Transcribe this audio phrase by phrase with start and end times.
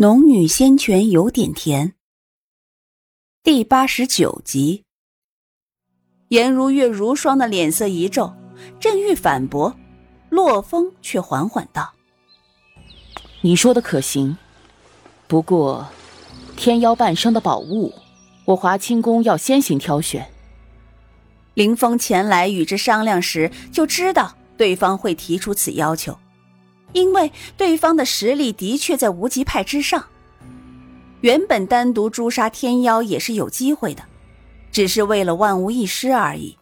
[0.00, 1.92] 农女仙泉有点甜。
[3.42, 4.84] 第八十九集，
[6.28, 8.32] 颜如月如霜的脸色一皱，
[8.80, 9.76] 正欲反驳，
[10.30, 11.92] 洛风却缓缓道
[13.44, 14.38] ：“你说的可行，
[15.28, 15.86] 不过
[16.56, 17.92] 天妖半生的宝物，
[18.46, 20.26] 我华清宫要先行挑选。”
[21.52, 26.18] 林峰前来与之商量时，就知道对方会提出此要求。
[26.92, 30.04] 因为对方的实力的确在无极派之上，
[31.20, 34.02] 原本单独诛杀天妖也是有机会的，
[34.72, 36.56] 只是为了万无一失而已。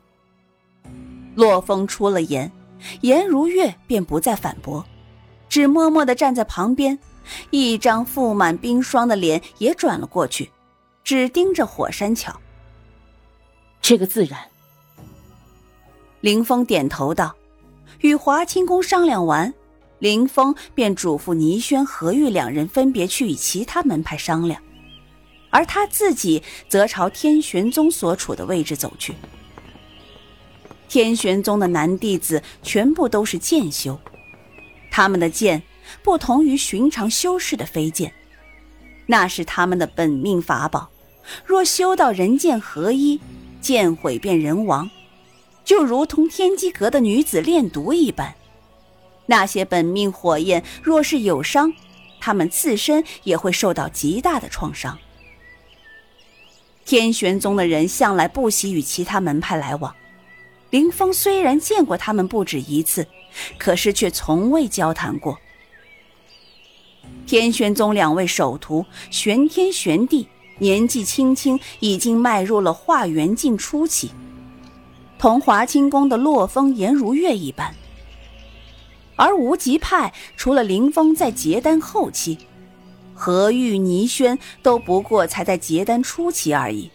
[1.34, 2.50] 洛风出了言，
[3.02, 4.84] 颜如月便不再反驳，
[5.48, 6.98] 只默默的站在旁边，
[7.50, 10.50] 一张覆满冰霜的脸也转了过去，
[11.04, 12.34] 只盯着火山桥。
[13.80, 14.38] 这个自然。
[16.20, 17.36] 林峰点头道
[18.02, 19.54] ：“与华清宫商量完。”
[19.98, 24.62] 林峰便嘱咐倪轩、何玉两人分别去与其他门派商量，
[25.50, 29.14] 而他自己则朝天玄宗所处的位置走去。
[30.88, 33.98] 天玄宗的男弟子全部都是剑修，
[34.90, 35.62] 他们的剑
[36.02, 38.12] 不同于寻常修士的飞剑，
[39.06, 40.88] 那是他们的本命法宝。
[41.44, 43.20] 若修到人剑合一，
[43.60, 44.88] 剑毁便人亡，
[45.62, 48.34] 就如同天机阁的女子炼毒一般。
[49.30, 51.72] 那些本命火焰若是有伤，
[52.18, 54.98] 他们自身也会受到极大的创伤。
[56.84, 59.94] 天玄宗的人向来不喜与其他门派来往，
[60.70, 63.06] 林峰虽然见过他们不止一次，
[63.58, 65.38] 可是却从未交谈过。
[67.26, 70.26] 天玄宗两位首徒玄天、玄地
[70.58, 74.10] 年纪轻轻，已经迈入了化元境初期，
[75.18, 77.74] 同华清宫的洛风、颜如月一般。
[79.18, 82.38] 而无极派除了林峰在结丹后期，
[83.14, 86.88] 何玉、倪轩都不过才在结丹初期而已。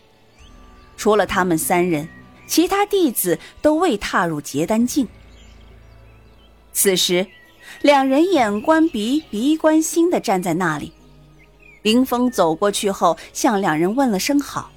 [0.96, 2.08] 除了他们三人，
[2.48, 5.06] 其他弟子都未踏入结丹境。
[6.72, 7.28] 此时，
[7.82, 10.94] 两人眼观鼻，鼻观心的站在那里。
[11.82, 14.72] 林峰走过去后，向两人问了声好，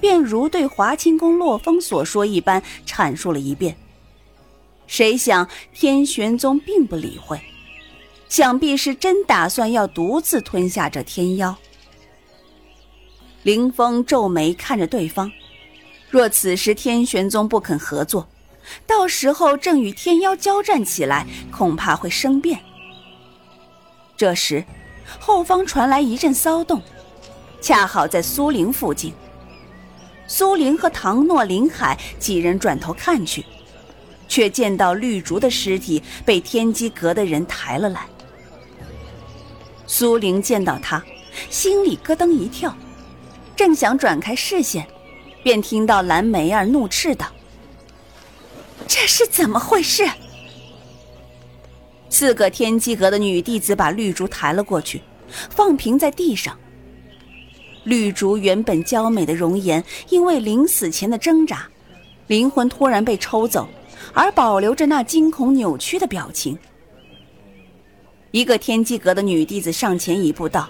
[0.00, 3.76] 便如对华清宫洛风所说一般阐述了一遍。
[4.90, 7.40] 谁想天玄宗并不理会，
[8.28, 11.56] 想必是真打算要独自吞下这天妖。
[13.44, 15.30] 林峰皱眉看着对方，
[16.10, 18.28] 若此时天玄宗不肯合作，
[18.84, 22.58] 到时候正与天妖交战起来，恐怕会生变。
[24.16, 24.64] 这时，
[25.20, 26.82] 后方传来一阵骚动，
[27.60, 29.14] 恰好在苏玲附近。
[30.26, 33.46] 苏玲和唐诺、林海几人转头看去。
[34.30, 38.06] 却见到绿竹的尸体被天机阁的人抬了来。
[39.88, 41.04] 苏玲见到他，
[41.50, 42.74] 心里咯噔一跳，
[43.56, 44.86] 正想转开视线，
[45.42, 47.26] 便听到蓝梅儿怒斥道
[48.86, 50.08] ：“这是怎么回事？”
[52.08, 55.02] 四个天机阁的女弟子把绿竹抬了过去，
[55.50, 56.56] 放平在地上。
[57.82, 61.68] 绿竹原本娇美的容颜，因为临死前的挣扎，
[62.28, 63.68] 灵魂突然被抽走。
[64.12, 66.58] 而保留着那惊恐扭曲的表情。
[68.30, 70.68] 一个天机阁的女弟子上前一步道：“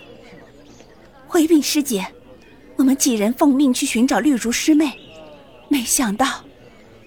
[1.29, 2.07] 回禀师姐，
[2.77, 4.99] 我们几人奉命去寻找绿竹师妹，
[5.69, 6.45] 没想到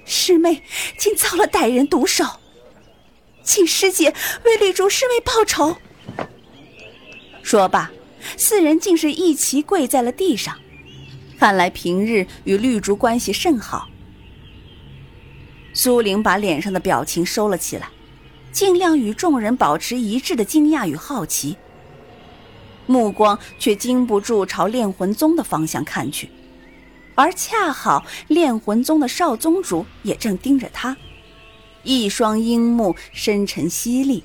[0.05, 0.61] 师妹
[0.97, 2.23] 竟遭了歹人毒手，
[3.44, 4.13] 请师姐
[4.45, 5.75] 为绿竹师妹报仇。”
[7.41, 7.91] 说罢，
[8.38, 10.55] 四人竟是一齐跪在了地上。
[11.39, 13.89] 看来平日与绿竹关系甚好。
[15.73, 17.89] 苏玲把脸上的表情收了起来，
[18.51, 21.57] 尽量与众人保持一致的惊讶与好奇，
[22.85, 26.29] 目光却禁不住朝炼魂宗的方向看去，
[27.16, 30.95] 而恰好炼魂宗的少宗主也正盯着他，
[31.81, 34.23] 一双樱目深沉犀利。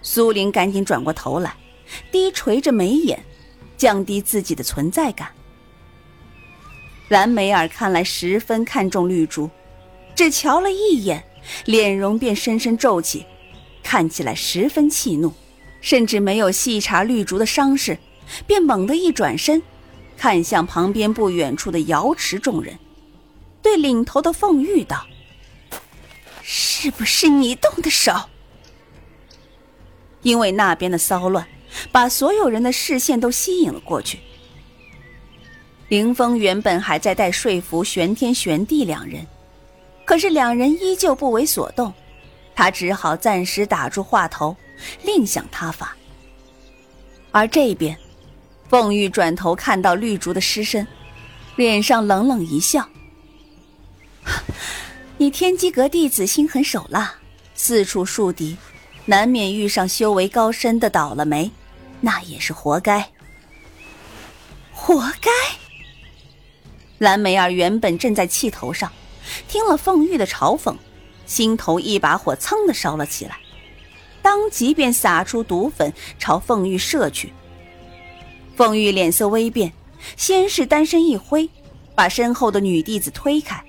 [0.00, 1.56] 苏玲赶紧转过头来，
[2.12, 3.24] 低垂着眉眼，
[3.76, 5.28] 降低自己的存在感。
[7.08, 9.50] 蓝梅尔看来十分看重绿竹。
[10.14, 11.24] 只瞧了一眼，
[11.64, 13.26] 脸容便深深皱起，
[13.82, 15.32] 看起来十分气怒，
[15.80, 17.98] 甚至没有细查绿竹的伤势，
[18.46, 19.62] 便猛地一转身，
[20.16, 22.78] 看向旁边不远处的瑶池众人，
[23.62, 25.06] 对领头的凤玉道
[26.42, 28.12] ：“是不是你动的手？”
[30.22, 31.48] 因为那边的骚乱，
[31.90, 34.20] 把所有人的视线都吸引了过去。
[35.88, 39.26] 凌风原本还在待说服玄天、玄地两人。
[40.12, 41.90] 可是两人依旧不为所动，
[42.54, 44.54] 他只好暂时打住话头，
[45.04, 45.96] 另想他法。
[47.30, 47.96] 而这边，
[48.68, 50.86] 凤玉转头看到绿竹的尸身，
[51.56, 52.86] 脸上冷冷一笑
[55.16, 57.14] ：“你天机阁弟子心狠手辣，
[57.54, 58.58] 四处树敌，
[59.06, 61.50] 难免遇上修为高深的倒了霉，
[62.02, 63.08] 那也是活该。
[64.74, 65.30] 活该。”
[67.00, 68.92] 蓝梅儿原本正在气头上，
[69.48, 70.76] 听了凤玉的嘲讽，
[71.26, 73.38] 心头一把火噌的烧了起来。
[74.20, 77.32] 当即便撒出毒粉朝凤玉射去。
[78.56, 79.72] 凤玉脸色微变，
[80.16, 81.48] 先是单身一挥，
[81.94, 83.64] 把身后的女弟子推开，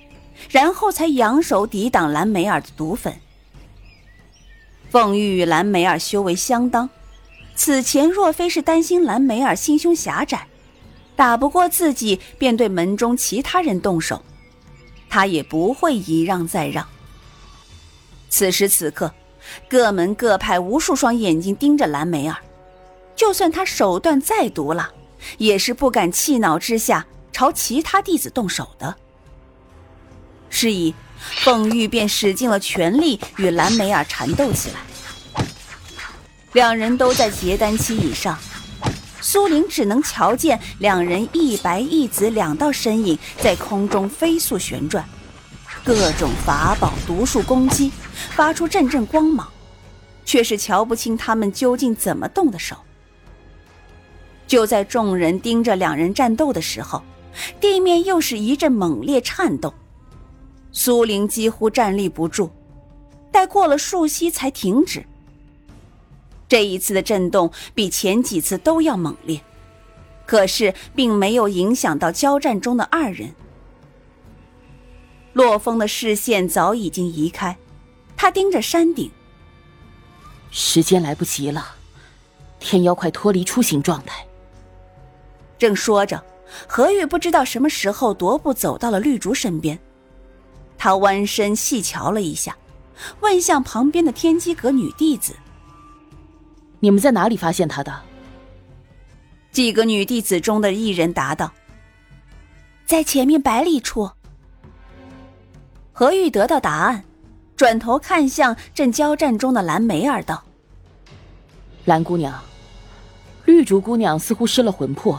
[0.50, 3.14] 然后才扬手抵挡蓝梅儿的毒粉。
[4.90, 6.88] 凤玉与蓝梅儿修为相当，
[7.56, 10.46] 此前若非是担心蓝梅儿心胸狭窄，
[11.16, 14.22] 打不过自己便对门中其他人动手，
[15.14, 16.84] 他也不会一让再让。
[18.28, 19.14] 此时此刻。
[19.68, 22.36] 各门各派无数双眼睛盯着蓝梅儿，
[23.14, 24.90] 就算他手段再毒辣，
[25.38, 28.96] 也是不敢气恼之下朝其他弟子动手的。
[30.48, 34.80] 是以，凤玉便使尽了全力与蓝梅儿缠斗起来。
[36.54, 38.36] 两人都在结丹期以上，
[39.24, 45.02] 苏玲只能瞧见两人一白一紫两道身影在空中飞速旋转。
[45.82, 47.90] 各种法宝、毒术攻击，
[48.32, 49.48] 发出阵阵光芒，
[50.26, 52.76] 却是瞧不清他们究竟怎么动的手。
[54.46, 57.02] 就在众人盯着两人战斗的时候，
[57.58, 59.72] 地面又是一阵猛烈颤动，
[60.70, 62.50] 苏玲几乎站立不住，
[63.32, 65.02] 待过了数息才停止。
[66.54, 69.40] 这一次的震动比前几次都要猛烈，
[70.24, 73.34] 可是并没有影响到交战中的二人。
[75.32, 77.56] 洛风的视线早已经移开，
[78.16, 79.10] 他盯着山顶。
[80.52, 81.74] 时间来不及了，
[82.60, 84.24] 天妖快脱离出行状态。
[85.58, 86.22] 正说着，
[86.68, 89.76] 何玉不知道什么时候踱步走到了绿竹身边，
[90.78, 92.56] 他弯身细瞧了一下，
[93.18, 95.34] 问向旁边的天机阁女弟子
[96.84, 97.98] ：“你们在哪里发现他的？”
[99.50, 101.50] 几个女弟子中的一人答道
[102.84, 104.10] ：“在前面百里处。”
[105.92, 107.02] 何玉得到答案，
[107.56, 110.44] 转头看向正交战中的蓝梅儿道
[111.86, 112.38] ：“蓝姑娘，
[113.46, 115.18] 绿竹姑娘似乎失了魂魄，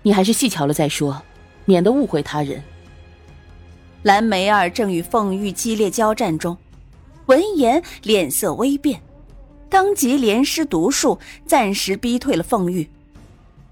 [0.00, 1.20] 你还是细瞧了再说，
[1.66, 2.62] 免得误会他人。”
[4.04, 6.56] 蓝梅儿正与凤玉激烈交战中，
[7.26, 9.02] 闻言脸色微变，
[9.70, 12.90] 当即连施毒术，暂时逼退了凤玉，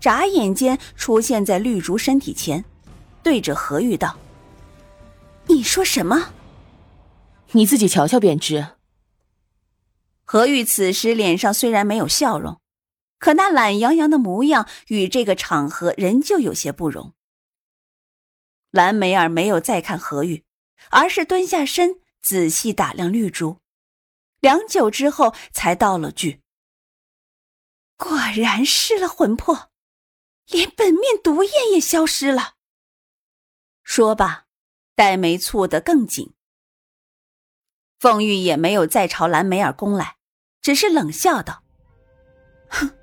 [0.00, 2.64] 眨眼间出现在绿竹身体前，
[3.22, 4.18] 对着何玉道。
[5.46, 6.32] 你说什么？
[7.52, 8.66] 你自己瞧瞧便知。
[10.24, 12.60] 何玉此时脸上虽然没有笑容，
[13.18, 17.14] 可那懒洋洋的模样与这个场合仍旧有些不容。
[18.72, 20.44] 蓝梅儿没有再看何玉，
[20.90, 23.58] 而是蹲下身仔细打量绿珠，
[24.40, 26.40] 良久之后才道了句
[27.96, 29.70] ：“果然失了魂魄，
[30.46, 32.54] 连本面毒焰也消失了。”
[33.82, 34.44] 说罢。
[34.94, 36.32] 黛眉蹙得更紧，
[37.98, 40.16] 凤玉也没有再朝蓝梅儿攻来，
[40.62, 41.62] 只是冷笑道
[42.70, 42.96] ：“哼，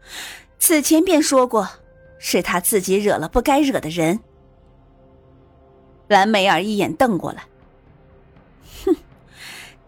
[0.58, 1.70] 此前便说过，
[2.18, 4.20] 是他自己惹了不该惹的人。”
[6.10, 7.48] 蓝梅儿一眼瞪过来：“，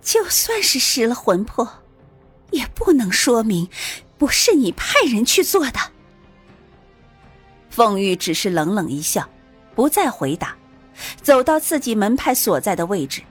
[0.06, 1.68] 就算是失了魂魄，
[2.52, 3.68] 也不能说明
[4.20, 5.80] 不是你派人去做的。”
[7.72, 9.28] 凤玉只是冷冷一笑，
[9.74, 10.56] 不再回答。
[11.22, 13.22] 走到自己门派所在的位置，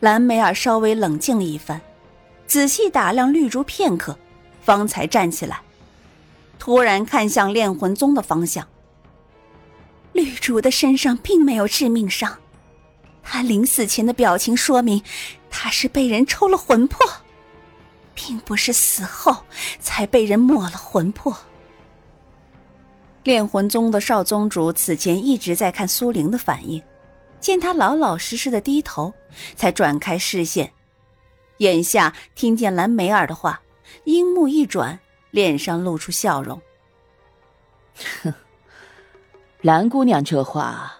[0.00, 1.80] 蓝梅儿稍微冷静了一番，
[2.48, 4.18] 仔细打量绿竹片刻，
[4.60, 5.60] 方才站起来，
[6.58, 8.66] 突然看向炼魂宗的方向。
[10.14, 12.36] 绿竹的身上并没有致命伤，
[13.36, 15.02] 他临死前的表情说明，
[15.50, 17.06] 他是被人抽了魂魄，
[18.14, 19.36] 并不是死后
[19.78, 21.36] 才被人抹了魂魄。
[23.24, 26.82] 炼魂宗的少宗主此前一直在看苏玲的反应，
[27.38, 29.12] 见他老老实实的低头，
[29.54, 30.72] 才转开视线。
[31.58, 33.60] 眼下听见蓝梅儿的话，
[34.04, 34.98] 樱目一转，
[35.30, 36.58] 脸上露出笑容。
[38.22, 38.32] 哼，
[39.60, 40.96] 蓝姑娘这话，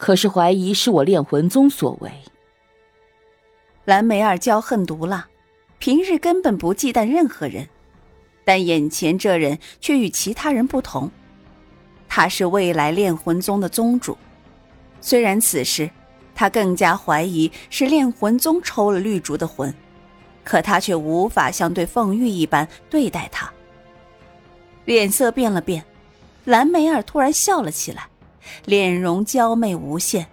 [0.00, 2.10] 可是怀疑是我炼魂宗所为？
[3.84, 5.28] 蓝梅儿骄横毒辣，
[5.78, 7.68] 平日根本不忌惮任何人，
[8.42, 11.10] 但眼前这人却与其他人不同。
[12.08, 14.16] 他是未来炼魂宗的宗主，
[15.02, 15.90] 虽然此时
[16.34, 19.72] 他更加怀疑是炼魂宗抽了绿竹的魂，
[20.42, 23.52] 可他却无法像对凤玉一般对待他。
[24.86, 25.84] 脸色变了变，
[26.46, 28.08] 蓝梅儿突然笑了起来，
[28.64, 30.26] 脸容娇媚无限。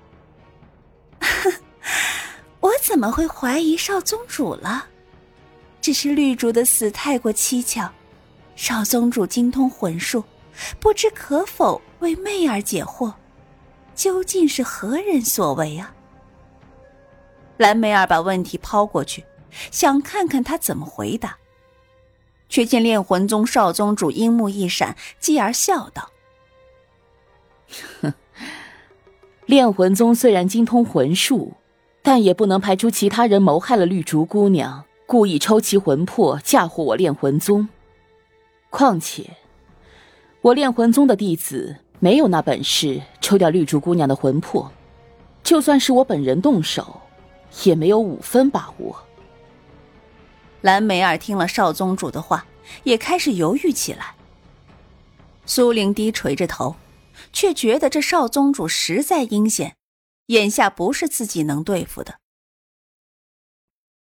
[2.60, 4.86] 我怎么会怀疑少宗主了？
[5.82, 7.90] 只是绿竹的死太过蹊跷，
[8.56, 10.24] 少宗主精通魂术，
[10.80, 13.14] 不知可否为媚儿解惑？
[13.96, 15.94] 究竟是何人所为啊？
[17.58, 19.26] 蓝梅儿把问题抛过去，
[19.72, 21.38] 想看看他怎么回答。
[22.50, 26.10] 却见炼魂宗少宗主樱目一闪，继而笑道：“，
[28.02, 28.14] 哼
[29.46, 31.54] 炼魂宗虽然精通魂术，
[32.02, 37.70] 但也不能排除其他人谋害了绿竹姑娘，故意抽其魂魄嫁祸我炼魂宗。
[38.70, 39.38] 况且，
[40.42, 44.70] 我炼魂宗的弟子没有那本事抽掉绿竹姑娘的魂魄，
[45.44, 47.02] 就算是我本人动手，
[47.64, 48.96] 也没有五分把握。”
[50.62, 52.46] 蓝梅儿听了少宗主的话，
[52.84, 54.16] 也开始犹豫起来。
[55.46, 56.76] 苏灵低垂着头，
[57.32, 59.76] 却觉得这少宗主实在阴险，
[60.28, 62.20] 眼下不是自己能对付的。